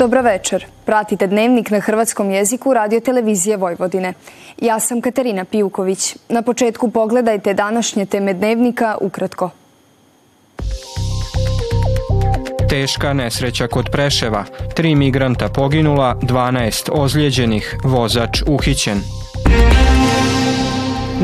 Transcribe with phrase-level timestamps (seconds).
[0.00, 0.66] Dobro večer.
[0.84, 4.12] Pratite dnevnik na hrvatskom jeziku radio televizije Vojvodine.
[4.60, 6.16] Ja sam Katarina Pijuković.
[6.28, 9.50] Na početku pogledajte današnje teme dnevnika ukratko.
[12.68, 14.44] Teška nesreća kod Preševa.
[14.74, 19.00] Tri migranta poginula, 12 ozlijeđenih, vozač uhićen.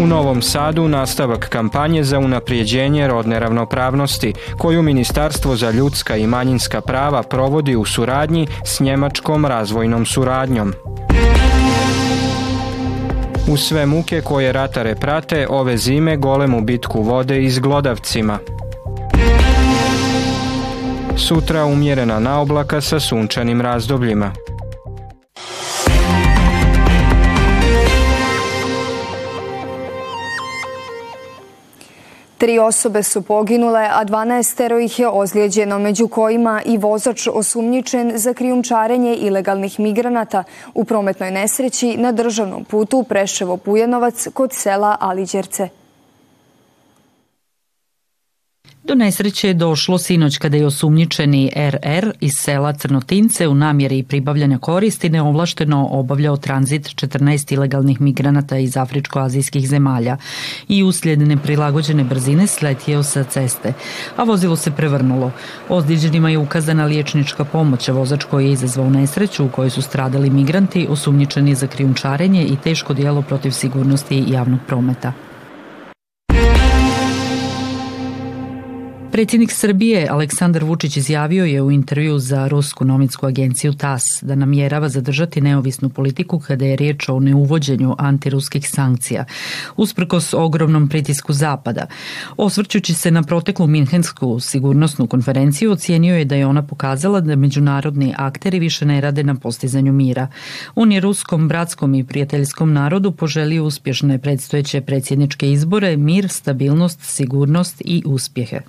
[0.02, 6.80] U Novom Sadu nastavak kampanje za unaprijeđenje rodne ravnopravnosti koju Ministarstvo za ljudska i manjinska
[6.80, 10.74] prava provodi u suradnji s Njemačkom razvojnom suradnjom.
[13.48, 18.38] U sve muke koje ratare prate ove zime golemu bitku vode iz glodavcima.
[21.16, 24.32] Sutra umjerena naoblaka sa sunčanim razdobljima.
[32.38, 38.34] Tri osobe su poginule, a 12 ih je ozlijeđeno, među kojima i vozač osumnjičen za
[38.34, 45.68] krijumčarenje ilegalnih migranata u prometnoj nesreći na državnom putu Preševo-Pujanovac kod sela Aliđerce.
[48.86, 54.58] Do nesreće je došlo sinoć kada je osumnjičeni RR iz sela Crnotince u namjeri pribavljanja
[54.58, 60.16] koristi neovlašteno obavljao tranzit 14 ilegalnih migranata iz afričko-azijskih zemalja
[60.68, 63.72] i uslijed neprilagođene brzine sletio sa ceste,
[64.16, 65.30] a vozilo se prevrnulo.
[65.68, 70.30] Ozlijeđenima je ukazana liječnička pomoć, a vozač koji je izazvao nesreću u kojoj su stradali
[70.30, 75.12] migranti osumnjičeni za krijumčarenje i teško dijelo protiv sigurnosti javnog prometa.
[79.16, 84.88] Predsjednik Srbije Aleksandar Vučić izjavio je u intervju za rusku novinsku agenciju TAS da namjerava
[84.88, 89.24] zadržati neovisnu politiku kada je riječ o neuvođenju antiruskih sankcija,
[89.76, 91.86] usprkos ogromnom pritisku Zapada.
[92.36, 98.14] Osvrćući se na proteklu Minhensku sigurnosnu konferenciju, ocijenio je da je ona pokazala da međunarodni
[98.16, 100.28] akteri više ne rade na postizanju mira.
[100.74, 107.82] On je ruskom, bratskom i prijateljskom narodu poželio uspješne predstojeće predsjedničke izbore, mir, stabilnost, sigurnost
[107.84, 108.60] i uspjehe.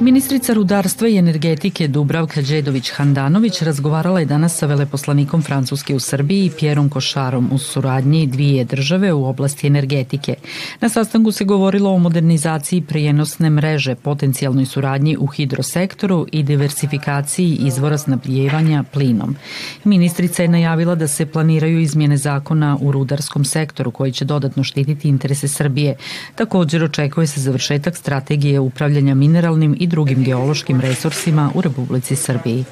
[0.00, 6.50] Ministrica rudarstva i energetike Dubravka Đedović-Handanović razgovarala je danas sa veleposlanikom Francuske u Srbiji i
[6.58, 10.34] Pjerom Košarom u suradnji dvije države u oblasti energetike.
[10.80, 17.98] Na sastanku se govorilo o modernizaciji prijenosne mreže, potencijalnoj suradnji u hidrosektoru i diversifikaciji izvora
[17.98, 19.36] snabdijevanja plinom.
[19.84, 25.08] Ministrica je najavila da se planiraju izmjene zakona u rudarskom sektoru koji će dodatno štititi
[25.08, 25.96] interese Srbije.
[26.34, 32.64] Također očekuje se završetak strategije upravljanja mineralnim i drugim geološkim resursima u Republici Srbiji.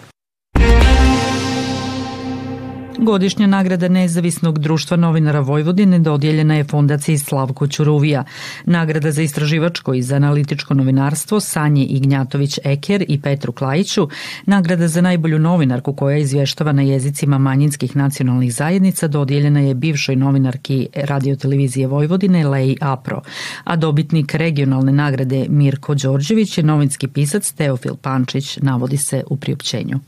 [3.04, 8.24] Godišnja nagrada Nezavisnog društva novinara Vojvodine dodijeljena je fondaciji Slavko Ćuruvija.
[8.64, 14.08] Nagrada za istraživačko i za analitičko novinarstvo Sanji Ignjatović Eker i Petru Klajiću,
[14.46, 20.88] nagrada za najbolju novinarku koja izvještava na jezicima manjinskih nacionalnih zajednica dodijeljena je bivšoj novinarki
[20.94, 23.22] radiotelevizije Vojvodine Leji Apro,
[23.64, 30.00] a dobitnik regionalne nagrade Mirko Đorđević je novinski pisac Teofil Pančić, navodi se u priopćenju.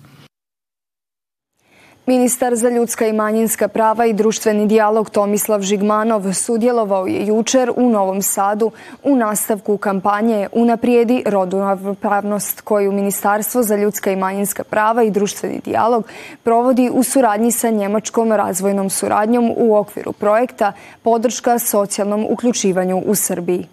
[2.09, 7.91] Ministar za ljudska i manjinska prava i društveni dijalog Tomislav Žigmanov sudjelovao je jučer u
[7.91, 8.71] Novom Sadu
[9.05, 15.61] u nastavku kampanje Unaprijedi rodu ravnopravnost koju Ministarstvo za ljudska i manjinska prava i društveni
[15.65, 16.09] dijalog
[16.43, 23.67] provodi u suradnji sa Njemačkom razvojnom suradnjom u okviru projekta Podrška socijalnom uključivanju u Srbiji.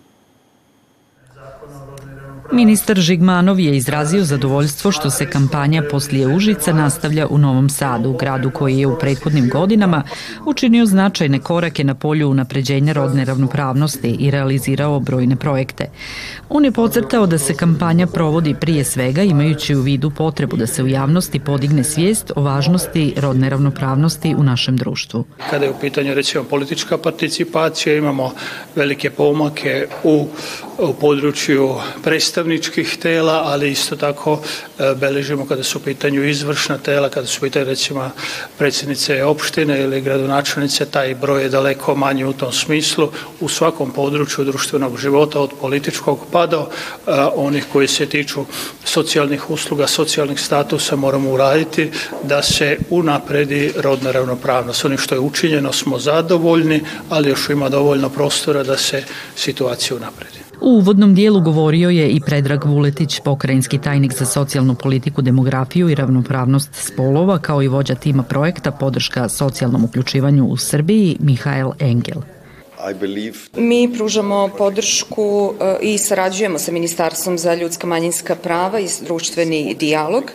[2.54, 8.52] Ministar Žigmanov je izrazio zadovoljstvo što se kampanja poslije Užica nastavlja u Novom Sadu, gradu
[8.52, 10.04] koji je u prethodnim godinama
[10.46, 15.90] učinio značajne korake na polju unapređenja rodne ravnopravnosti i realizirao brojne projekte.
[16.50, 20.84] On je podcrtao da se kampanja provodi prije svega imajući u vidu potrebu da se
[20.84, 25.26] u javnosti podigne svijest o važnosti rodne ravnopravnosti u našem društvu.
[25.50, 28.32] Kada je u pitanju recimo politička participacija imamo
[28.76, 30.28] velike pomake u,
[30.78, 34.40] u području predstavničkih tela, ali isto tako
[34.80, 38.12] e, beležimo kada su u pitanju izvršna tela, kada su u pitanju recimo
[38.58, 43.10] predsjednice opštine ili gradonačelnice, taj broj je daleko manji u tom smislu.
[43.40, 48.46] U svakom području društvenog života od političkog pa do e, onih koji se tiču
[48.86, 51.92] socijalnih usluga, socijalnih statusa moramo uraditi
[52.24, 54.86] da se unapredi rodna ravnopravnost.
[54.86, 59.04] Onim što je učinjeno smo zadovoljni, ali još ima dovoljno prostora da se
[59.36, 60.43] situacija unapredi.
[60.64, 65.96] U uvodnom dijelu govorio je i Predrag Vuletić, pokrajinski tajnik za socijalnu politiku, demografiju i
[65.96, 72.22] ravnopravnost spolova, kao i vođa tima projekta podrška socijalnom uključivanju u Srbiji, Mihael Engel.
[73.56, 80.24] Mi pružamo podršku e, i sarađujemo sa Ministarstvom za ljudska manjinska prava i društveni dijalog
[80.24, 80.34] e,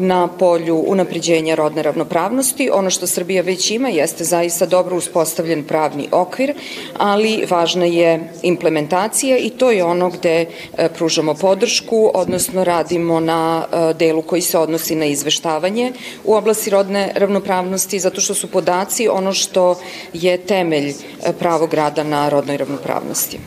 [0.00, 2.70] na polju unapređenja rodne ravnopravnosti.
[2.72, 6.54] Ono što Srbija već ima jeste zaista dobro uspostavljen pravni okvir,
[6.96, 10.46] ali važna je implementacija i to je ono gde
[10.76, 13.64] e, pružamo podršku, odnosno radimo na
[13.94, 15.92] delu koji se odnosi na izveštavanje
[16.24, 19.80] u oblasti rodne ravnopravnosti, zato što su podaci ono što
[20.12, 20.94] je temelj
[21.32, 23.38] pravog rada na rodnoj ravnopravnosti.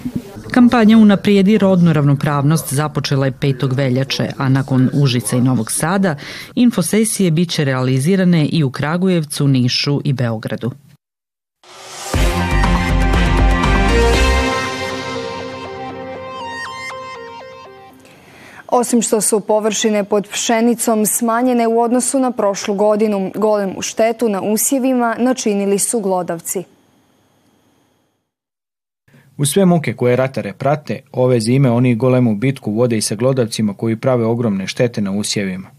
[0.52, 3.76] Kampanja Unaprijedi rodnu ravnopravnost započela je 5.
[3.76, 6.16] veljače, a nakon Užica i Novog Sada
[6.56, 10.72] infosesije biće realizirane i u Kragujevcu, Nišu i Beogradu.
[18.68, 24.42] Osim što su površine pod pšenicom smanjene u odnosu na prošlu godinu, golemu štetu na
[24.42, 26.64] usjevima načinili su glodavci.
[29.38, 33.74] U sve muke koje ratare prate, ove zime oni golemu bitku vode i sa glodavcima
[33.74, 35.70] koji prave ogromne štete na usjevima.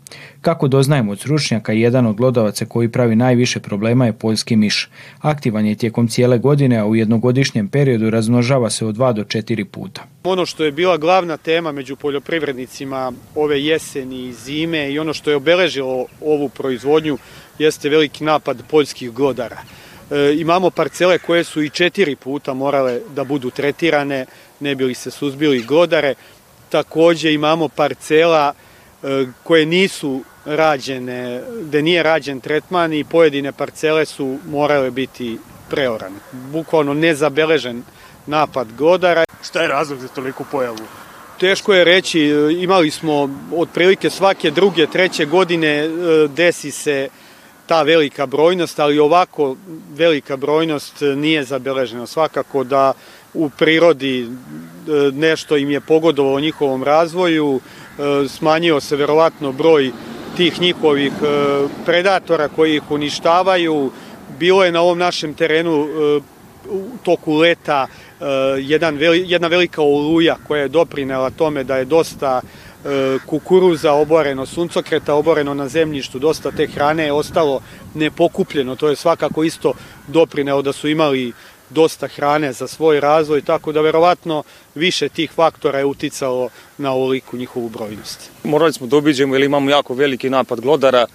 [0.40, 4.90] Kako doznajemo od stručnjaka, jedan od glodavaca koji pravi najviše problema je poljski miš.
[5.20, 9.64] Aktivan je tijekom cijele godine, a u jednogodišnjem periodu razmnožava se od dva do četiri
[9.64, 10.02] puta.
[10.24, 15.30] Ono što je bila glavna tema među poljoprivrednicima ove jeseni i zime i ono što
[15.30, 17.18] je obeležilo ovu proizvodnju
[17.58, 19.58] jeste veliki napad poljskih glodara.
[20.10, 24.26] E, imamo parcele koje su i četiri puta morale da budu tretirane,
[24.60, 26.14] ne bili se suzbili godare.
[26.68, 28.52] Takođe imamo parcela
[29.02, 35.38] e, koje nisu rađene, gde nije rađen tretman i pojedine parcele su morale biti
[35.70, 36.16] preorane.
[36.32, 37.82] Bukvalno nezabeležen
[38.26, 39.24] napad godara.
[39.44, 40.78] Šta je razlog za toliku pojavu?
[41.40, 45.88] Teško je reći, e, imali smo otprilike svake druge, treće godine
[46.28, 47.08] desi se
[47.66, 49.56] ta velika brojnost, ali ovako
[49.94, 52.06] velika brojnost nije zabeležena.
[52.06, 52.92] Svakako da
[53.34, 54.26] u prirodi e,
[55.12, 59.90] nešto im je pogodovalo njihovom razvoju, e, smanjio se verovatno broj
[60.36, 61.26] tih njihovih e,
[61.84, 63.90] predatora koji ih uništavaju.
[64.38, 65.88] Bilo je na ovom našem terenu
[66.70, 67.86] u toku leta
[68.58, 72.40] jedan, jedna velika oluja koja je doprinela tome da je dosta
[72.73, 72.73] E,
[73.26, 77.60] kukuruza oboreno, suncokreta oboreno na zemljištu, dosta te hrane je ostalo
[77.94, 79.72] nepokupljeno, to je svakako isto
[80.08, 81.32] doprineo da su imali
[81.70, 84.42] dosta hrane za svoj razvoj, tako da verovatno
[84.74, 86.48] više tih faktora je uticalo
[86.78, 88.30] na ovoliku njihovu brojnost.
[88.44, 91.06] Morali smo da obiđemo jer imamo jako veliki napad glodara,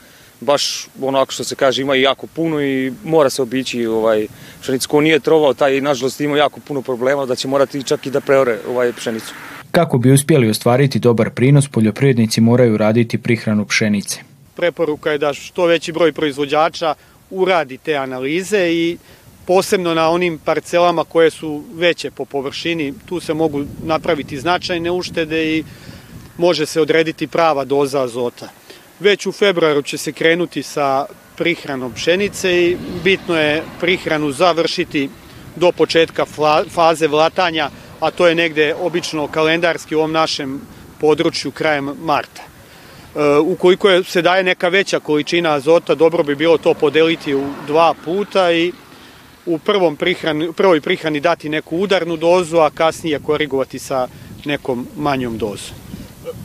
[0.42, 4.28] baš onako što se kaže ima i jako puno i mora se obići ovaj
[4.62, 8.12] pšenicu ko nije trovao taj nažalost ima jako puno problema da će morati čak i
[8.12, 9.34] da preore ovaj pšenicu.
[9.72, 14.20] Kako bi uspjeli ostvariti dobar prinos, poljoprivrednici moraju raditi prihranu pšenice.
[14.56, 16.96] Preporuka je da što veći broj proizvođača
[17.30, 18.98] uradi te analize i
[19.48, 25.58] posebno na onim parcelama koje su veće po površini, tu se mogu napraviti značajne uštede
[25.58, 25.64] i
[26.38, 28.50] može se odrediti prava doza azota.
[29.00, 31.06] Već u februaru će se krenuti sa
[31.38, 35.10] prihranom pšenice i bitno je prihranu završiti
[35.56, 36.26] do početka
[36.70, 40.62] faze vlatanja a to je negde obično kalendarski u ovom našem
[41.00, 42.42] području krajem marta.
[42.42, 47.44] E, ukoliko je, se daje neka veća količina azota, dobro bi bilo to podeliti u
[47.68, 48.72] dva puta i
[49.46, 54.08] u prvom prihrani, prvoj prihrani dati neku udarnu dozu, a kasnije korigovati sa
[54.46, 55.76] nekom manjom dozom.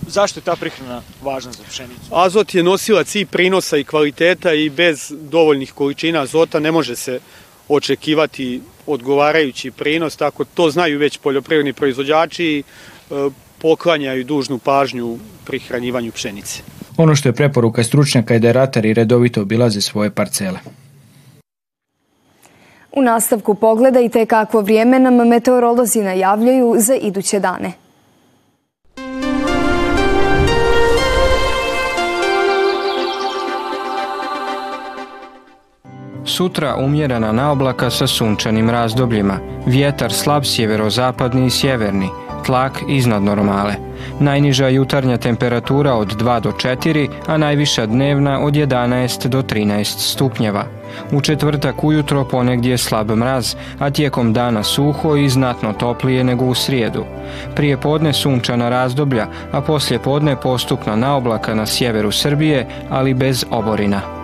[0.06, 2.02] Zašto je ta prihrana važna za pšenicu?
[2.10, 7.20] Azot je nosilac i prinosa i kvaliteta i bez dovoljnih količina azota ne može se
[7.68, 12.62] očekivati odgovarajući prinos, tako to znaju već poljoprivredni proizvođači i
[13.10, 13.14] e,
[13.58, 16.62] poklanjaju dužnu pažnju pri hranjivanju pšenice.
[16.96, 20.58] Ono što je preporuka stručnjaka je da ratari redovito obilaze svoje parcele.
[22.92, 27.72] U nastavku pogledajte kakvo vrijeme nam meteorolozi najavljaju za iduće dane.
[36.34, 42.08] Sutra umjerena naoblaka sa sunčanim razdobljima, vjetar slab sjeverozapadni i sjeverni,
[42.46, 43.74] tlak iznad normale.
[44.20, 50.64] Najniža jutarnja temperatura od 2 do 4, a najviša dnevna od 11 do 13 stupnjeva.
[51.12, 56.54] U četvrtak ujutro ponegdje slab mraz, a tijekom dana suho i znatno toplije nego u
[56.54, 57.04] srijedu.
[57.56, 64.23] Prije podne sunčana razdoblja, a poslije podne postupna naoblaka na sjeveru Srbije, ali bez oborina.